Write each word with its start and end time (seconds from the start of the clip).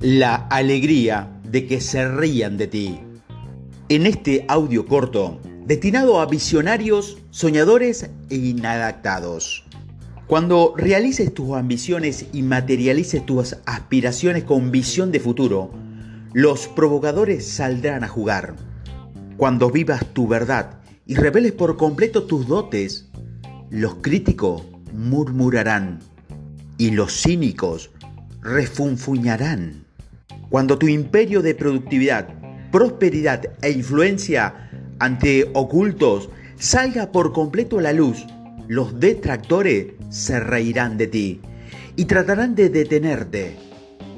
la 0.00 0.34
alegría 0.34 1.28
de 1.44 1.66
que 1.66 1.78
se 1.82 2.08
rían 2.08 2.56
de 2.56 2.66
ti. 2.66 3.00
En 3.90 4.06
este 4.06 4.46
audio 4.48 4.86
corto, 4.86 5.38
destinado 5.66 6.22
a 6.22 6.26
visionarios, 6.26 7.18
soñadores 7.30 8.08
e 8.30 8.34
inadaptados. 8.34 9.66
Cuando 10.26 10.72
realices 10.74 11.34
tus 11.34 11.54
ambiciones 11.54 12.24
y 12.32 12.42
materialices 12.42 13.26
tus 13.26 13.56
aspiraciones 13.66 14.44
con 14.44 14.70
visión 14.70 15.12
de 15.12 15.20
futuro, 15.20 15.70
los 16.32 16.66
provocadores 16.68 17.46
saldrán 17.46 18.02
a 18.02 18.08
jugar. 18.08 18.54
Cuando 19.36 19.70
vivas 19.70 20.06
tu 20.14 20.26
verdad 20.26 20.80
y 21.04 21.16
reveles 21.16 21.52
por 21.52 21.76
completo 21.76 22.22
tus 22.22 22.46
dotes, 22.46 23.10
los 23.68 23.96
críticos 23.96 24.62
murmurarán 24.94 25.98
y 26.78 26.92
los 26.92 27.12
cínicos 27.12 27.90
refunfuñarán. 28.40 29.89
Cuando 30.50 30.76
tu 30.76 30.88
imperio 30.88 31.42
de 31.42 31.54
productividad, 31.54 32.28
prosperidad 32.72 33.52
e 33.62 33.70
influencia 33.70 34.68
ante 34.98 35.48
ocultos 35.54 36.28
salga 36.58 37.12
por 37.12 37.32
completo 37.32 37.78
a 37.78 37.82
la 37.82 37.92
luz, 37.92 38.26
los 38.66 38.98
detractores 38.98 39.86
se 40.08 40.40
reirán 40.40 40.98
de 40.98 41.06
ti 41.06 41.40
y 41.94 42.06
tratarán 42.06 42.56
de 42.56 42.68
detenerte. 42.68 43.56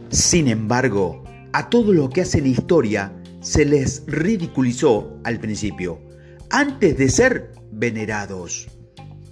Sin 0.09 0.49
embargo, 0.49 1.23
a 1.53 1.69
todo 1.69 1.93
lo 1.93 2.09
que 2.09 2.23
hacen 2.23 2.47
historia 2.47 3.13
se 3.41 3.67
les 3.67 4.05
ridiculizó 4.07 5.19
al 5.25 5.39
principio, 5.39 6.01
antes 6.49 6.97
de 6.97 7.11
ser 7.11 7.51
venerados. 7.71 8.69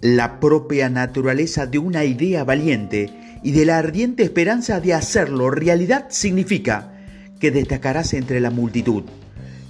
La 0.02 0.38
propia 0.38 0.90
naturaleza 0.90 1.66
de 1.66 1.78
una 1.78 2.04
idea 2.04 2.44
valiente 2.44 3.10
y 3.42 3.52
de 3.52 3.64
la 3.64 3.78
ardiente 3.78 4.22
esperanza 4.22 4.80
de 4.80 4.94
hacerlo 4.94 5.50
realidad 5.50 6.06
significa 6.10 6.92
que 7.38 7.50
destacarás 7.50 8.12
entre 8.14 8.40
la 8.40 8.50
multitud. 8.50 9.04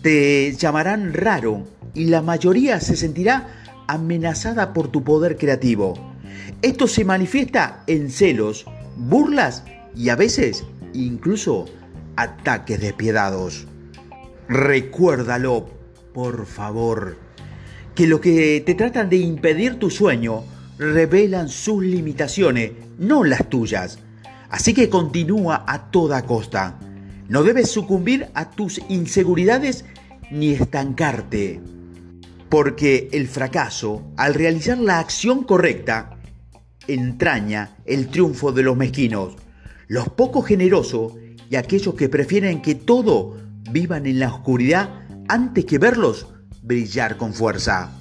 Te 0.02 0.52
llamarán 0.52 1.12
raro 1.12 1.66
y 1.94 2.06
la 2.06 2.22
mayoría 2.22 2.80
se 2.80 2.96
sentirá 2.96 3.48
amenazada 3.86 4.72
por 4.72 4.88
tu 4.88 5.04
poder 5.04 5.36
creativo. 5.36 5.94
Esto 6.62 6.86
se 6.86 7.04
manifiesta 7.04 7.84
en 7.86 8.10
celos, 8.10 8.66
burlas 8.96 9.64
y 9.94 10.08
a 10.08 10.16
veces 10.16 10.64
incluso 10.92 11.66
ataques 12.16 12.80
despiadados. 12.80 13.66
Recuérdalo, 14.48 15.70
por 16.12 16.46
favor, 16.46 17.16
que 17.94 18.06
lo 18.06 18.20
que 18.20 18.62
te 18.64 18.74
tratan 18.74 19.08
de 19.08 19.16
impedir 19.16 19.78
tu 19.78 19.90
sueño 19.90 20.44
revelan 20.80 21.50
sus 21.50 21.84
limitaciones, 21.84 22.72
no 22.98 23.22
las 23.22 23.50
tuyas. 23.50 23.98
Así 24.48 24.72
que 24.72 24.88
continúa 24.88 25.62
a 25.68 25.90
toda 25.90 26.24
costa. 26.24 26.80
No 27.28 27.42
debes 27.42 27.70
sucumbir 27.70 28.28
a 28.32 28.50
tus 28.50 28.80
inseguridades 28.88 29.84
ni 30.30 30.52
estancarte. 30.52 31.60
Porque 32.48 33.10
el 33.12 33.28
fracaso, 33.28 34.10
al 34.16 34.32
realizar 34.32 34.78
la 34.78 34.98
acción 34.98 35.44
correcta, 35.44 36.16
entraña 36.88 37.76
el 37.84 38.08
triunfo 38.08 38.50
de 38.50 38.62
los 38.62 38.76
mezquinos, 38.76 39.36
los 39.86 40.08
poco 40.08 40.40
generosos 40.40 41.12
y 41.50 41.56
aquellos 41.56 41.94
que 41.94 42.08
prefieren 42.08 42.62
que 42.62 42.74
todo 42.74 43.36
vivan 43.70 44.06
en 44.06 44.18
la 44.18 44.32
oscuridad 44.32 44.88
antes 45.28 45.66
que 45.66 45.78
verlos 45.78 46.26
brillar 46.62 47.18
con 47.18 47.34
fuerza. 47.34 47.99